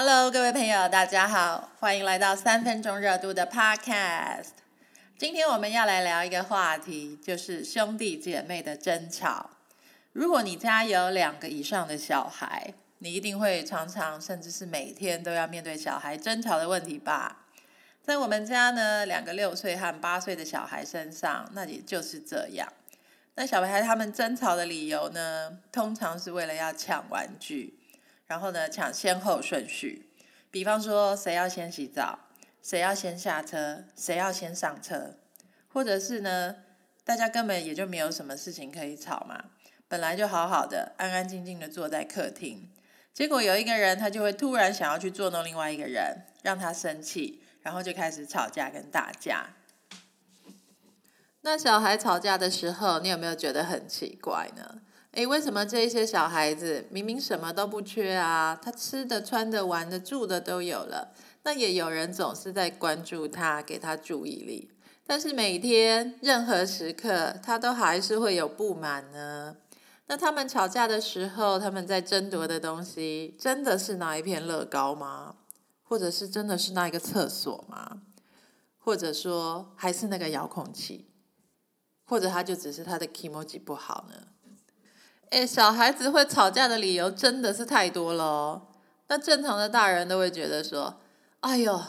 [0.00, 4.50] Hello，各位朋友，大家好，欢迎来到三分钟热度的 Podcast。
[5.18, 9.50] 今天我们要来聊一个话题，就是兄弟姐妹的争吵。
[10.12, 17.46] 如果你家有两个以上的小孩，你一定会常常，甚至是每天都要面对小孩争吵的问题吧？
[18.00, 22.72] 在我们家呢，两个六岁和八岁的小孩身上，那也就是这样。
[23.34, 27.77] 那小孩他们争吵的理由呢，通常是为了要抢玩具。
[28.28, 30.10] 然后呢，抢先后顺序，
[30.50, 32.18] 比方说谁要先洗澡，
[32.62, 35.16] 谁要先下车，谁要先上车，
[35.72, 36.54] 或者是呢，
[37.04, 39.46] 大家根本也就没有什么事情可以吵嘛，
[39.88, 42.70] 本来就好好的，安安静静的坐在客厅，
[43.14, 49.54] 结果有一个人他就会突然想要去捉弄另外一个人，让他生气，然后就开始吵架跟打架。
[51.40, 54.82] 那小孩吵架的时候，你有没有觉得很奇怪呢？
[55.12, 58.58] 诶，为什么这一些小孩子明明什么都不缺啊？
[58.62, 64.70] 他吃的、穿的、玩的、住的都有了，那也有人总是在关注他，给他注意力。
[65.06, 69.56] 但是每天任何时刻，他都还是会有不满呢。
[70.06, 75.36] 那他们吵架的时候，他们在争夺的东西，真的是那一片乐高吗？
[75.82, 78.02] 或者是真的是那一个厕所吗？
[78.76, 81.06] 或者说还是那个遥控器？
[82.04, 84.28] 或者他就只是他的 emoji 不好呢？
[85.30, 88.62] 哎，小孩子会吵架的理由真的是太多了。
[89.08, 91.00] 那正常的大人都会觉得说
[91.40, 91.80] ：“哎呦，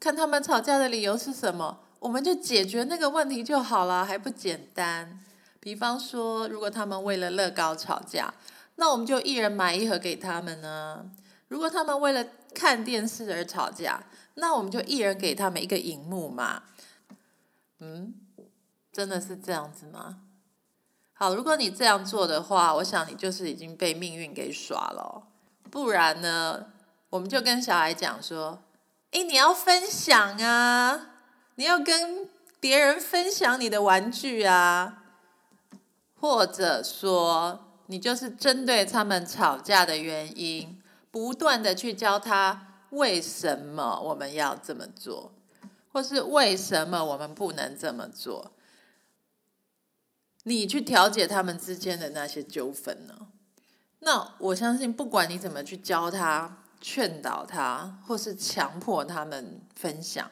[0.00, 5.18] 看他们吵架的理由是什么，我们就解决那个问题就好了，还不简单？”
[5.60, 8.32] 比方说，如果他们为了乐高吵架，
[8.76, 11.04] 那我们就一人买一盒给他们呢；
[11.48, 12.24] 如果他们为了
[12.54, 16.62] 看电视而吵架，那我们就一人给他们一个荧幕嘛。
[17.80, 18.14] 嗯，
[18.92, 20.20] 真的是这样子吗？
[21.18, 25.22] 好，如果你这样做的话，我想你就是已经被命运给耍了。
[25.70, 26.66] 不然呢，
[27.08, 28.58] 我们就跟小孩讲说
[29.12, 31.12] ：“哎，你要分享啊，
[31.54, 32.28] 你要跟
[32.60, 35.04] 别人分享你的玩具啊。”
[36.20, 40.78] 或者说，你就是针对他们吵架的原因，
[41.10, 45.32] 不断的去教他为什么我们要这么做，
[45.92, 48.52] 或是为什么我们不能这么做。
[50.48, 53.26] 你去调解他们之间的那些纠纷呢？
[53.98, 60.30] 那我相信，不管你怎么去教他、劝导他，或是强迫他们分享，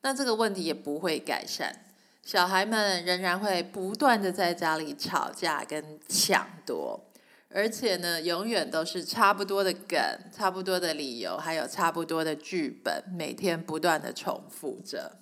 [0.00, 1.84] 那这个问题也不会改善。
[2.22, 6.98] 小孩们仍然会不断的在家里吵架跟抢夺，
[7.50, 10.00] 而且呢，永远都是差不多的梗、
[10.34, 15.18] 差不多的理由，还有差不多的剧本，每天不断的重复着。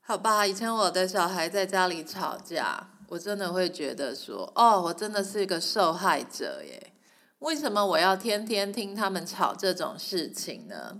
[0.00, 2.86] 好吧，以前我的小孩在家里吵架。
[3.10, 6.92] 我真的会觉得说，哦，我真的是一个受害者耶！
[7.40, 10.96] 为什么我要天天听他们吵这种事情呢？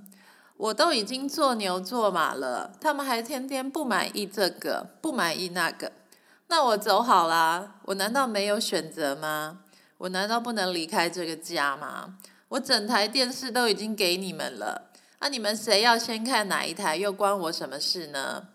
[0.57, 5.93] 我都已经做牛做马了，他们还天天不满意这个，不满意那个，
[6.49, 7.77] 那我走好啦！
[7.85, 9.61] 我难道没有选择吗？
[9.99, 12.17] 我难道不能离开这个家吗？
[12.49, 14.91] 我整台电视都已经给你们了，
[15.21, 18.49] 那你们谁要先看哪一台，又关我什么事呢？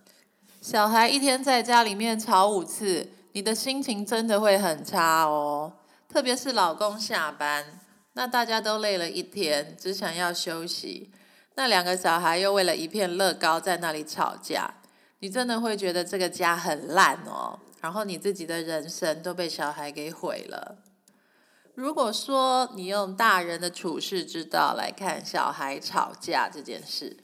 [0.60, 3.12] 小孩一天在家里面吵五次。
[3.36, 5.74] 你的心情真的会很差哦，
[6.08, 7.82] 特别是老公下班，
[8.14, 11.12] 那大家都累了一天，只想要休息。
[11.56, 14.76] 那两个小孩又为了一片乐高在那里吵架，
[15.20, 17.60] 你真的会觉得这个家很烂哦。
[17.82, 20.78] 然后你自己的人生都被小孩给毁了。
[21.74, 27.18] 如果说你用大人的处事之道来看小孩吵架这件事，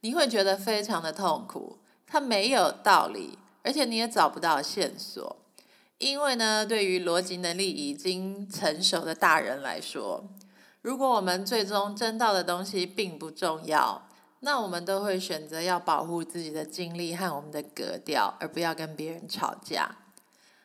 [0.00, 5.36] 你会觉得非常的痛苦，他没有道理，而且你也找不到线索。
[5.98, 10.24] 因为呢，对于逻辑能力已经成熟的大人来说，
[10.80, 14.08] 如果我们最终争到的东西并不重要，
[14.40, 19.96] 那我们都会选择要保护自己的精力和我们的格调，而不要跟别人吵架。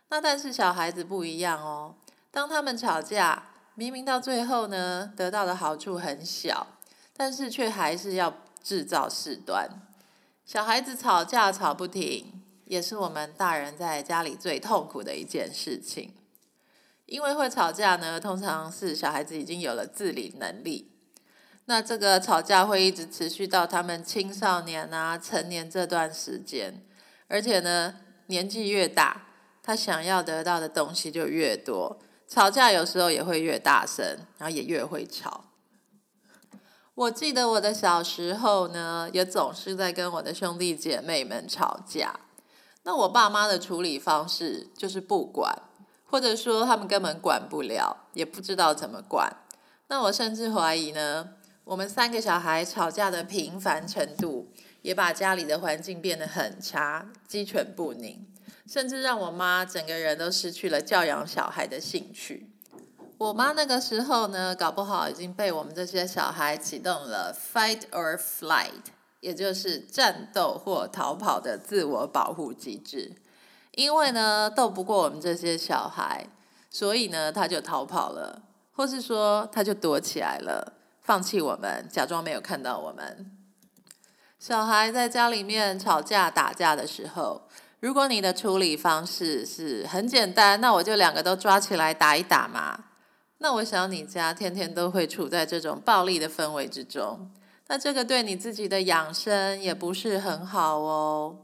[0.10, 1.96] 那但是小孩子不一样哦，
[2.30, 6.68] 当他们吵架，明明到最后呢，得到的好处很小，
[7.18, 9.68] 但是却还是要制造事端。
[10.46, 12.43] 小孩子吵架吵不停。
[12.74, 16.12] 也是我们大人在家里最痛苦的一件事情，
[17.06, 20.92] 因为会吵架呢，通常是小孩子已经有了自理能力，
[21.66, 26.84] 那这个吵架会一直持续到他们青少年啊、成年这段时间，
[27.28, 27.94] 而且呢，
[28.26, 29.28] 年纪越大，
[29.62, 35.44] 他想要得到的东西就越多，吵架有时候也会越大声，然后也越会吵。
[36.96, 42.20] 我记得我的小时候呢，也总是在跟我的兄弟姐妹们吵架。
[42.84, 45.58] 那我爸妈的处理方式就是不管，
[46.06, 49.36] 或者说他们根本管不了，也不知道怎么管。
[49.88, 51.30] 那我甚至怀疑呢，
[51.64, 54.52] 我们三个小孩吵架的频繁程度，
[54.82, 58.28] 也把家里的环境变得很差，鸡犬不宁，
[58.68, 62.50] 甚至让我妈整个人都失去了教养小孩的兴趣。
[63.18, 68.92] 我妈那个时候呢，搞不好已经被我们这些小孩启动了 fight or flight，
[69.24, 73.14] 也就是战斗或逃跑的自我保护机制。
[73.72, 76.28] 因为呢，斗不过我们这些小孩，
[76.70, 78.44] 所以呢，他就逃跑了，
[78.74, 83.32] 或是说他就躲起来了，放弃我们，假装没有看到我们。
[84.38, 87.48] 小孩在家里面吵架打架的时候，
[87.80, 92.86] 如果你的处理方式是很简单，那我就两个都抓起来打一打嘛。
[93.40, 97.32] 那我想你家天天都会处在这种暴力的氛围之中，
[97.74, 101.36] 那这个对你自己的养生也不是很好哦。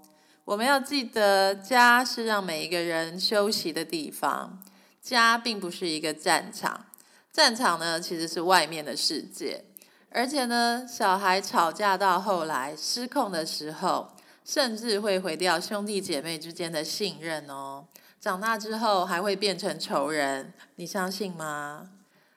[0.46, 4.62] 我们要记得，家是让每一个人休息的地方，
[5.02, 6.86] 家并不是一个战场。
[7.34, 9.66] 战场呢，其实是外面的世界。
[10.12, 14.12] 而且呢，小孩吵架到后来失控的时候，
[14.46, 17.88] 甚至会毁掉兄弟姐妹之间的信任哦。
[18.22, 21.90] 长大之后还会变成仇人，你相信吗？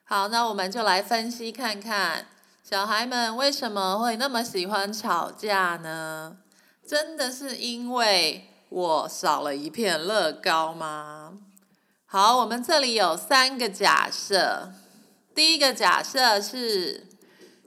[0.05, 2.29] 好，那我们就来分析看看，
[2.73, 6.39] 小孩们为什么会那么喜欢吵架呢？
[6.87, 11.35] 真的是因为我少了一片乐高吗？
[12.07, 14.73] 好，我们这里有三个假设。
[15.35, 17.09] 第一个假设是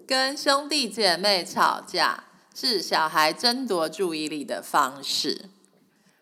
[0.08, 2.24] 跟兄弟姐妹吵架
[2.56, 5.50] 是小孩争夺注意力的方式。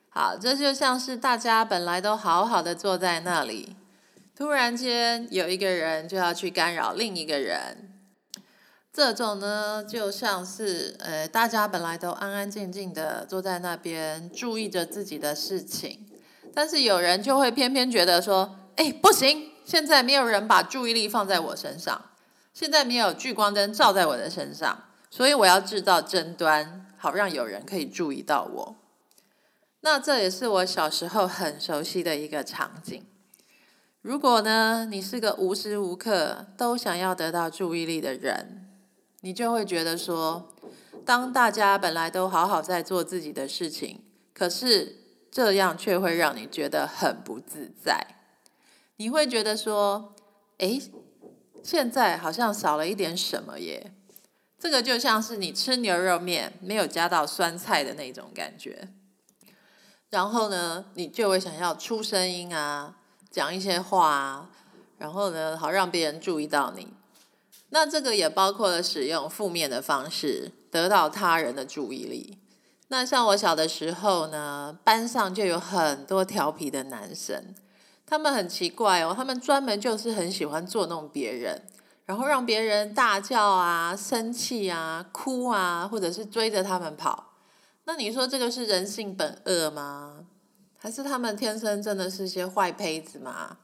[0.09, 3.77] 好，这就像是大家本来都好好的坐在那里，
[4.35, 7.92] 突然间有一个人就要去干扰另一个人。
[8.93, 16.05] 这种呢，就像是呃，大家本来都安安静静的坐在那边，注意着自己的事情，
[16.53, 21.99] 但是有人就会偏偏觉得说，哎，不行，现在没有人把注意力放在我身上，
[22.53, 28.75] 现在没有聚光灯照在我的身上，所以我要制造争端，好让有人可以注意到我。
[29.81, 33.03] 那这也是我小时候很熟悉的一个场景。
[34.03, 38.59] 如果呢，你是个无时无刻都想要得到注意力的人，
[39.25, 40.49] 你就会觉得说，
[41.05, 44.01] 当大家本来都好好在做自己的事情，
[44.33, 44.97] 可是
[45.31, 48.05] 这样却会让你觉得很不自在。
[48.97, 50.13] 你会觉得说，
[50.57, 50.77] 哎，
[51.63, 53.93] 现在好像少了一点什么耶。
[54.59, 58.89] 这个就像是你吃牛肉面没有加到酸菜的那种感觉。
[60.09, 62.97] 然后呢，你就会想要出声音啊，
[63.31, 64.49] 讲一些话啊，
[64.97, 66.93] 然后呢，好让别人注意到你。
[67.75, 72.37] 那这个也包括了使用负面的方式得到他人的注意力。
[72.89, 77.55] 那像我小的时候呢，班上就有很多调皮的男生，
[78.05, 81.63] 他们很奇怪哦，他们专门就是很喜欢捉弄别人，
[82.05, 87.31] 然后让别人大叫啊、生气啊、哭啊，或者是追着他们跑。
[87.85, 90.25] 那你说这个是人性本恶吗？
[90.77, 93.57] 还是他们天生真的是些坏胚子吗？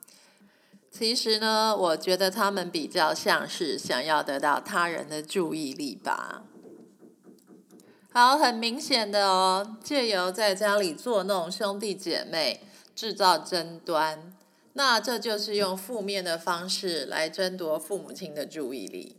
[0.91, 6.44] 其实呢，我觉得他们比较像是想要得到他人的注意力吧。
[8.12, 12.62] 好，很明显的哦，借由在家里作弄兄弟姐妹，
[12.96, 14.34] 制造争端，
[14.74, 19.15] 那这就是用负面的方式来争夺父母亲的注意力。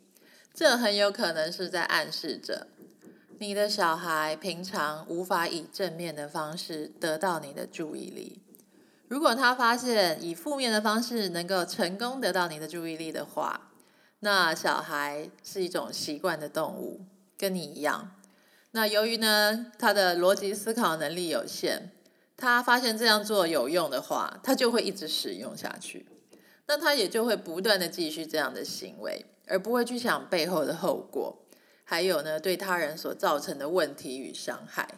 [0.53, 2.67] 这很有可能是在暗示着。
[3.39, 8.41] 你的小孩平常无法以正面的方式得到你的注意力。
[9.11, 13.73] 如果他发现以负面的方式能够成功得到你的注意力的话，
[14.21, 17.01] 那小孩是一种习惯的动物，
[17.37, 18.13] 跟你一样。
[18.71, 21.91] 那由于呢，他的逻辑思考能力有限，
[22.37, 26.07] 他发现这样做有用的话，他就会一直使用下去。
[26.69, 31.37] 那他也就会不断的继续这样的行为，而不会去想背后的后果。
[31.83, 34.89] 还有呢，对他人所造成的问题与伤害。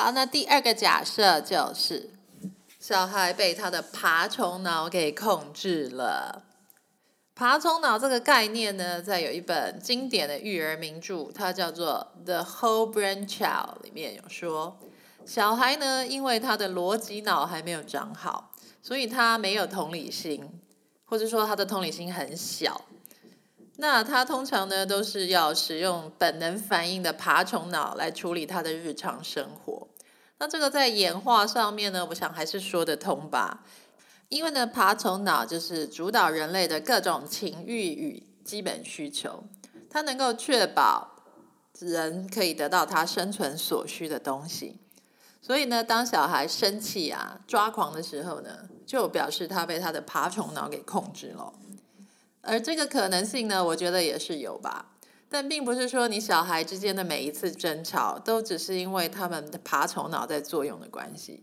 [0.00, 2.10] 好，那第二个假设就是，
[2.78, 6.44] 小孩被他的爬虫脑给控制了。
[7.34, 14.78] 爬虫脑这个概念呢，在有一本经典的育儿名著，它叫做《The Whole Brain Child》里面有说，
[15.26, 20.48] 小孩呢，因为他的逻辑脑还没有长好，所以他没有同理心，
[21.06, 22.82] 或者说他的同理心很小。
[23.80, 29.86] 那他通常呢，都是要使用本能反应的爬虫脑来处理他的日常生活。
[30.38, 33.64] 那这个在演化上面呢，我想还是说得通吧。
[34.30, 39.44] 因为呢，爬虫脑就是主导人类的各种情欲与基本需求，
[39.88, 41.08] 它能够确保
[41.78, 44.80] 人可以得到他生存所需的东西。
[45.40, 48.50] 所以呢，当小孩生气啊、抓狂的时候呢，
[48.84, 51.52] 就表示他被他的爬虫脑给控制了。
[52.48, 54.86] 而这个可能性呢，我觉得也是有吧。
[55.28, 61.42] 但并不是说你小孩之间的每一次争吵都只是因为他们的爬虫脑在作用的关系，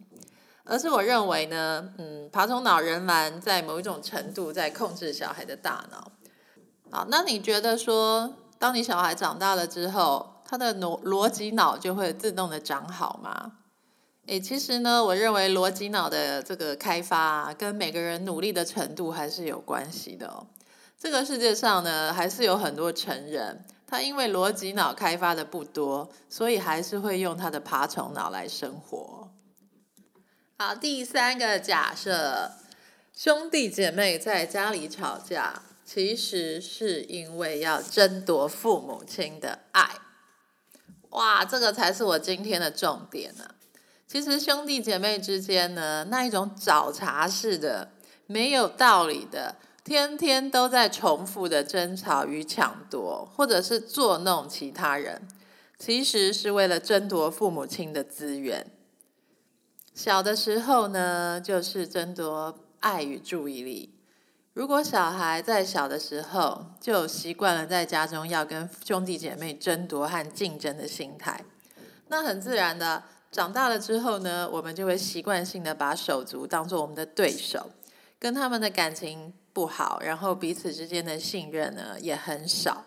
[0.63, 6.11] 而是我认为呢，嗯，爬虫脑仍然在某一种程度在控制小孩的大脑。
[6.89, 13.57] 好，那你觉得说，当你小孩长大了之后，他的逻逻辑脑就会自动的长好吗？
[14.25, 20.47] 诶，其实呢，我认为逻辑脑的这个开发跟每个人努力的程度还是有关系的哦。
[20.97, 23.65] 这个世界上呢，还是有很多成人。
[23.87, 29.31] 他因为逻辑脑开发的不多，所以还是会用他的爬虫脑来生活。
[30.57, 32.53] 好，第三个假设，
[33.13, 39.87] 兄弟姐妹在家里吵架，其实是因为要争夺父母亲的爱。
[41.09, 43.45] 哇，这个才是我今天的重点呢。
[44.07, 47.91] 其实兄弟姐妹之间呢，那一种找茬式的、
[48.25, 49.57] 没有道理的。
[49.85, 55.27] 天天都在重复的争吵与抢夺，或者是作弄其他人，
[55.77, 58.65] 其实是为了争夺父母亲的资源。
[59.93, 63.93] 小的时候呢，就是争夺爱与注意力。
[64.53, 71.45] 如果小孩在小的时候就习惯了在家中要跟兄弟姐妹争夺和竞争的心态，
[72.07, 77.69] 那很自然的，长大了之后呢，我们就会习惯性的把手足当做我们的对手，
[78.17, 79.31] 跟他们的感情。
[79.55, 82.83] 不好，然后彼此之间的信任呢也很少。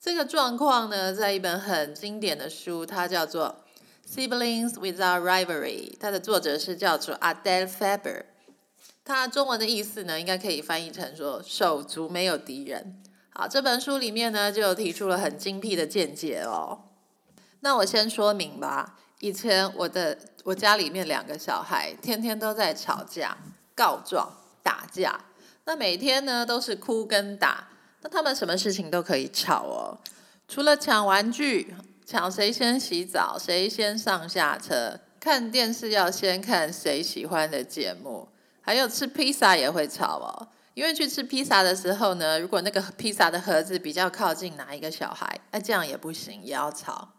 [0.00, 3.64] 这个状况呢，在一本很经典的书，它叫做
[4.08, 8.22] 《Siblings Without Rivalry》，它的作者是叫做 Adele Faber。
[9.04, 13.02] 它中文的意思呢，应该可以翻译成说“手足没有敌人”。
[13.34, 16.82] 好，这本书里面呢，就提出了很精辟的见解哦。
[17.58, 23.36] 那我先说明吧，以前我的我家里面两个小孩，天天都在吵架、
[23.74, 25.18] 告状、打架。
[25.64, 27.68] 那每天呢都是哭跟打，
[28.00, 29.98] 那他们什么事情都可以吵哦，
[30.48, 38.28] 除了抢玩具、抢谁先洗澡、谁先上下车、看电视要先看谁喜欢的节目，
[38.60, 40.48] 还有吃披萨也会吵哦。
[40.74, 47.10] 因为去吃披萨的时候呢，如果那个披萨的盒子比较靠近哪一个小孩，那这样也不行，也要吵。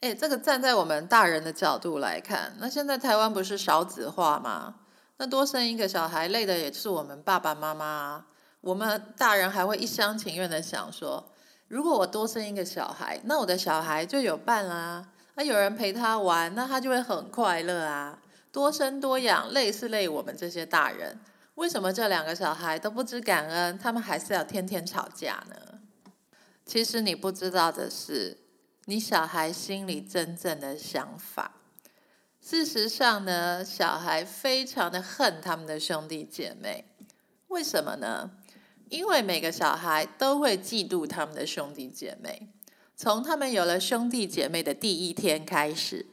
[0.00, 4.76] 哎，这个站在我们大人的角度来看，那现在台湾不是少子化吗？
[5.18, 8.26] 那多生一个小孩，累的也是我们爸爸妈妈。
[8.60, 11.32] 我们大人还会一厢情愿的想说，
[11.68, 18.18] 如果我多生一个小孩，那我的小孩就有伴啦，那有人陪他玩，那他就会很快乐啊。
[18.50, 21.18] 多生多养，累是累我们这些大人。
[21.54, 25.56] 为什么这两个小孩都不知感恩，他们还是要天天吵架呢？
[26.64, 28.36] 其实你不知道的是，
[28.86, 31.52] 你小孩心里真正的想法。
[32.48, 36.84] 事实上呢，小孩非常的恨他们的兄弟姐妹，
[37.48, 38.30] 为什么呢？
[38.88, 42.52] 因为每个小孩都会嫉妒他们的兄弟姐妹。
[42.94, 46.06] 从他们有了兄弟姐妹的第一天开始，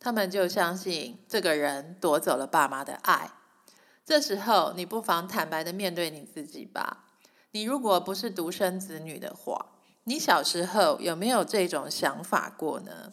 [0.00, 3.30] 他们就相信这个人夺走了爸妈的爱。
[4.06, 7.04] 这时候，你不妨坦白的面对你自己吧。
[7.50, 9.66] 你如果不是独生子女的话，
[10.04, 13.12] 你小时候有没有这种想法过呢？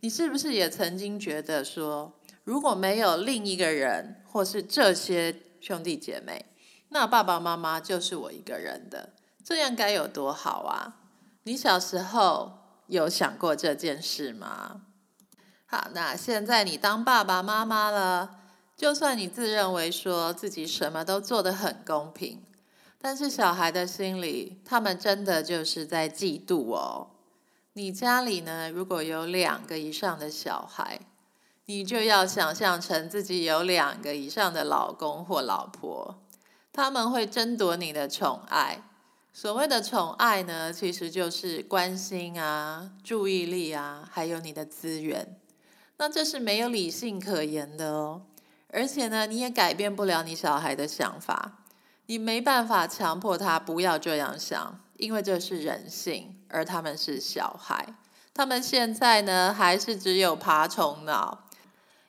[0.00, 2.12] 你是不是也曾经觉得说，
[2.44, 6.46] 如果没有另一个人，或是这些兄弟姐妹，
[6.90, 9.14] 那爸爸妈妈就是我一个人的，
[9.44, 11.00] 这样该有多好啊？
[11.42, 14.82] 你小时候有想过这件事吗？
[15.66, 18.38] 好，那现在你当爸爸妈妈了，
[18.76, 22.42] 就算你自认为说自己什么都做得很公平，
[23.00, 27.10] 但是小孩的心里，他们真的就是在嫉妒哦。
[27.78, 30.98] 你家里呢，如果有两个以上的小孩，
[31.66, 36.18] 你就要想象成自己有两个以上的老公或老婆，
[36.72, 38.82] 他们会争夺你的宠爱。
[39.32, 45.36] 所谓的宠爱呢，其实就是关心啊、注意力啊，还有你的资源。
[45.98, 48.22] 那这是没有理性可言的哦。
[48.72, 51.60] 而且呢，你也改变不了你小孩的想法，
[52.06, 54.80] 你没办法强迫他不要这样想。
[54.98, 57.94] 因为这是人性，而他们是小孩，
[58.34, 61.46] 他们现在呢还是只有爬虫脑。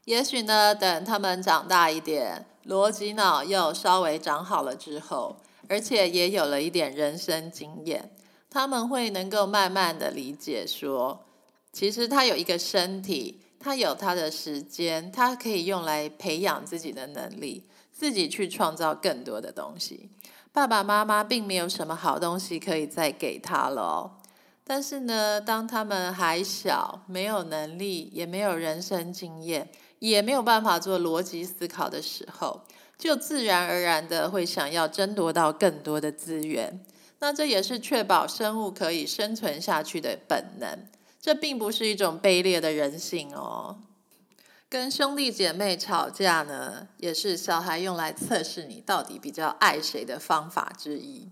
[0.05, 8.11] 也许呢，等他们长大一点，逻辑脑又稍微长好了之后，而且也有了一点人生经验，
[8.49, 11.25] 他们会能够慢慢的理解说，
[11.71, 20.09] 其实他有一个身体，他有他的时间，他可以用来培养自己的能力，自己去创造更多的东西。
[20.51, 24.17] 爸爸妈妈并没有什么好东西可以再给他了。
[24.63, 32.61] 但是呢，当他们还小，没有能力，也没有人生经验，也没有办法做逻辑思考的时候，
[32.97, 36.83] 就自然而然的会想要争夺到更多的资源。
[37.19, 40.87] 那这也是确保生物可以生存下去的本能。
[41.19, 43.77] 这并不是一种卑劣的人性哦。
[44.69, 51.27] 跟兄弟姐妹吵架呢，也是小孩用来测试你到底比较爱谁的方法之一。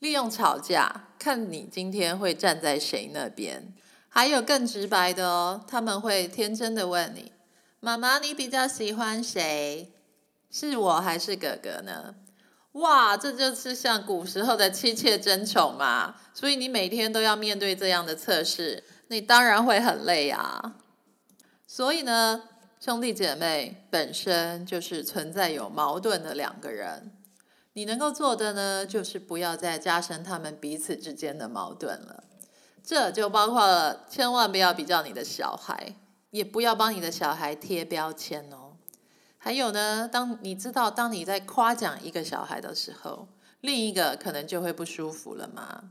[0.00, 3.72] 利用吵架，看你今天会站在谁那边。
[4.08, 7.30] 还有更直白的哦，他们会天真的问你
[7.78, 9.92] ：“妈妈，你比较喜欢谁？
[10.50, 12.16] 是我还是哥哥呢？”
[12.72, 16.16] 哇，这就是像古时候的妻妾争宠嘛。
[16.34, 20.74] 所以你每天都要面对这样的测试，你当然会很累啊。
[21.66, 22.42] 所以呢，
[22.84, 27.10] 兄弟姐妹本身就是存在有矛盾的两个人。
[27.72, 32.24] 你能够做的呢，就是不要再加深他们彼此之间的矛盾了。
[32.82, 35.94] 这就包括了，千万不要比较你的小孩，
[36.28, 38.76] 也不要帮你的小孩贴标签哦。
[39.38, 43.26] 还有呢，当你知道当你在夸奖一个小孩的时候，
[43.62, 45.84] 另一个可能就会不舒服了嘛。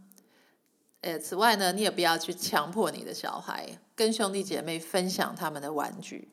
[1.01, 6.29] 呃，此外呢，你也不要去强迫你的小孩跟兄弟姐妹分享他们的玩具。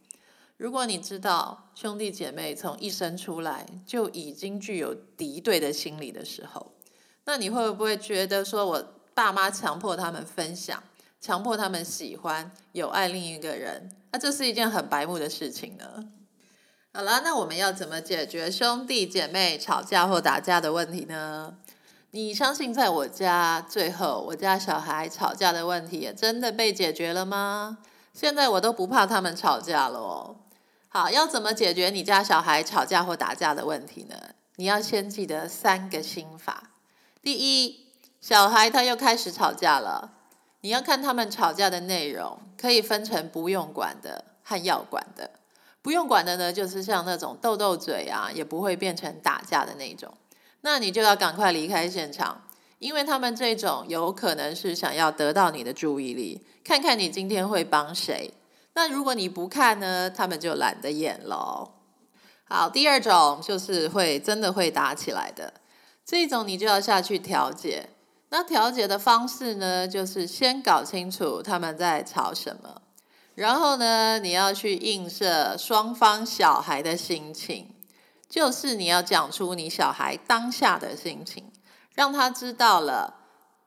[0.61, 6.73] 如果你知道兄弟姐妹从一生出来就已经具有敌对的心理的时候，
[7.25, 10.83] 那你会不会觉得说，我爸妈强迫他们分享，
[11.19, 16.05] 强迫他们喜欢有爱另一个人，那这是一件很白目的事情呢？
[16.93, 21.57] 好了，那我们要怎么解决兄弟姐妹吵架或打架的问题呢？
[22.11, 27.79] 你相信在我家最后我家小孩吵架的问题也真的被解决了吗？
[28.13, 30.37] 现在我都不怕他们吵架了哦。
[30.93, 34.17] 好，要怎么解决你家小孩吵架或打架的问题呢？
[34.57, 36.73] 你要先记得三个心法。
[37.23, 37.87] 第一，
[38.21, 40.11] 小孩他又开始吵架了，
[40.63, 45.31] 你要看他们吵架的内容，可以分成不用管的和要管的。
[45.81, 50.13] 不用管的呢，就是像那种斗斗嘴啊，也不会变成打架的那种，
[50.63, 52.43] 那你就要赶快离开现场，
[52.81, 58.35] 因为他们这种有可能是想要得到你的注意力，看看你今天会帮谁。
[58.75, 61.73] 那如果你不看呢，他们就懒得演喽。
[62.45, 65.53] 好，第二种就是会真的会打起来的，
[66.05, 67.91] 这种你就要下去调解。
[68.31, 72.81] 那调解的方式呢，就是先搞清楚他们在吵什么，
[73.35, 77.75] 然后呢，你要去映射双方小孩的心情，
[78.29, 81.51] 就是你要讲出你小孩当下的心情，
[81.95, 83.15] 让他知道了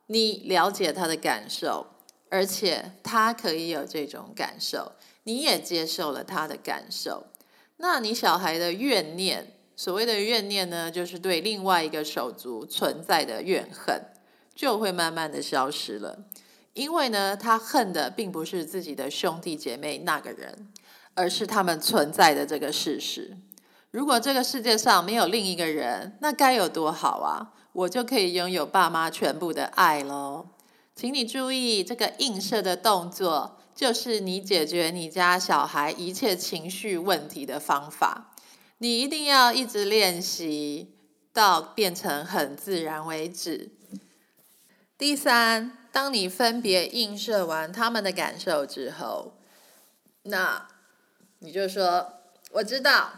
[0.07, 1.87] 你了解他的感受。
[2.33, 4.93] 而且他可以有这种感受，
[5.25, 7.27] 你也接受了他的感受，
[7.77, 14.01] 那你小孩的怨念，所谓的怨念呢，就是对另外一个手足存在的怨恨，
[14.55, 16.25] 就会慢慢的消失了。
[16.73, 20.69] 因为呢，他恨的并不是自己的兄弟姐妹那个人，
[21.13, 23.37] 而是他们存在的这个事实。
[23.91, 27.53] 如果这个世界上没有另一个人，那该有多好啊！
[27.73, 30.47] 我就可以拥有爸妈全部的爱喽。
[30.95, 38.35] 请你注意，这个映射的动作，就是你解决你家小孩一切情绪问题的方法。
[38.77, 40.93] 你一定要一直练习，
[41.33, 43.71] 到变成很自然为止。
[44.95, 49.33] 第三，当你分别映射完他们的感受之后，
[50.21, 50.67] 那
[51.39, 52.19] 你就说
[52.53, 53.13] ：“我知道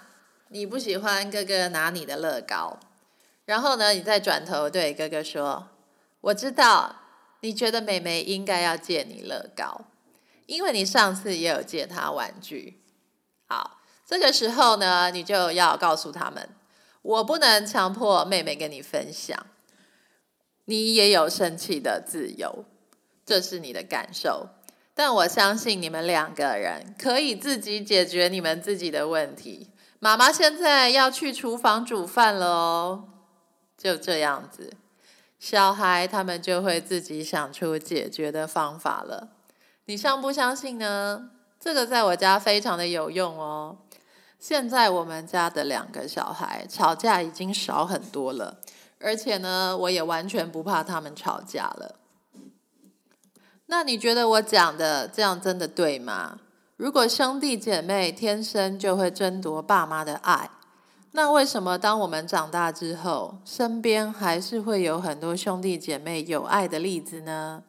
[0.48, 2.80] 你不喜欢哥哥拿你的乐高。”
[3.46, 5.68] 然后呢，你再转头对哥哥说
[6.22, 7.02] ：“我知道。”
[7.45, 9.86] 你觉得妹妹应该要借你乐高，
[10.47, 12.81] 因为你上次也有借她玩具。
[13.45, 16.49] 好，这个时候呢，你就要告诉他们，
[17.03, 19.45] 我不能强迫妹妹跟你分享，
[20.65, 22.65] 你也有生气的自由，
[23.23, 24.49] 这是你的感受。
[24.95, 29.69] 但我相信你们两个人可以自己解决你们自己的问题。
[29.99, 33.10] 妈妈现在要去厨房煮饭了哦，
[33.77, 34.73] 就这样子。
[35.39, 39.30] 小孩他们就会自己想出解决的方法了，
[39.86, 41.30] 你相不相信呢？
[41.60, 43.78] 这个在我家非常的有用哦。
[44.39, 48.58] 现在我们家的两个小孩吵架已经少很多了，
[49.00, 51.95] 而且呢，我也完全不怕他们吵架了。
[53.67, 56.39] 那你觉得我讲的这样真的对吗？
[56.78, 60.50] 如果兄弟姐妹天生就会争夺爸妈的爱？
[61.15, 67.63] 那为什么当我们长大之后，身边还是会有很多兄弟姐妹有爱的例子呢？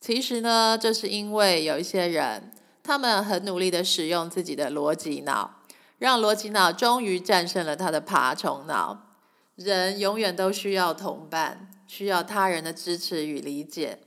[0.00, 2.52] 其实呢，这是因为有一些人，
[2.84, 5.56] 他们很努力的使用自己的逻辑脑，
[5.98, 9.16] 让逻辑脑终于战胜了他的爬虫脑。
[9.56, 13.98] 人永远都需要同伴，需要他人的支持与理解。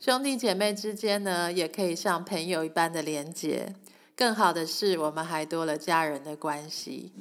[0.00, 3.74] 兄弟姐妹之间呢，也可以像朋友一般的连结。
[4.16, 7.12] 更好的是，我们还多了家人的关系。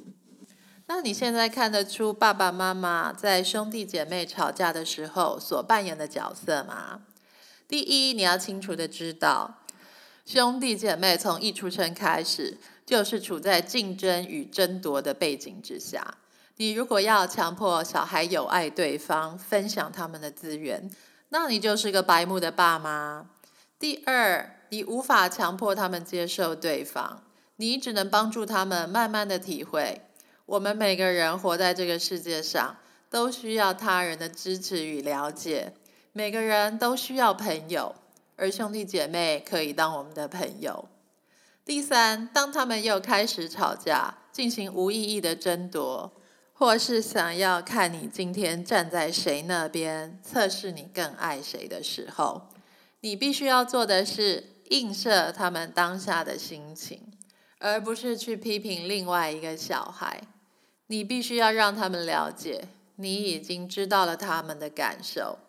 [0.88, 7.02] 那你现在看得出爸爸妈妈在兄弟姐妹吵架的时候所扮演的角色吗？
[7.68, 9.62] 第一，你要清楚的知道，
[10.26, 16.18] 兄弟姐妹从一出生开始就是处在竞争与争夺的背景之下。
[16.58, 20.92] 你如果要强迫小孩有爱对方，分享他们的资源，
[21.30, 23.26] 那你就是个白目的爸妈。
[23.80, 27.24] 第二，你无法强迫他们接受对方，
[27.56, 30.04] 你只能帮助他们慢慢的体会。
[30.46, 32.78] 我们每个人活在这个世界上，
[33.10, 35.74] 都需要他人的支持与了解。
[36.14, 37.96] 每个人都需要朋友，
[38.36, 40.88] 而兄弟姐妹可以当我们的朋友。
[41.66, 46.12] 第三，当他们又开始吵架，进行无意义的争夺。
[46.58, 52.48] 或是想要看你今天站在谁那边，测试你更爱谁的时候，
[53.02, 57.02] 你必须要做的是映射他们当下的心情，
[57.60, 60.22] 而不是去批评另外一个小孩。
[60.88, 65.40] 你必须要让他们了解，你已经知道了他们的感受，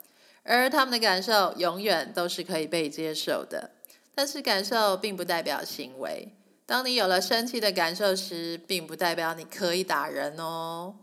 [0.42, 3.70] 而他们的感受永远都是可以被接受的。
[4.14, 6.32] 但是感受并不代表行为。
[6.64, 10.94] 当你有了生气的感受时，并不代表你可以打人哦。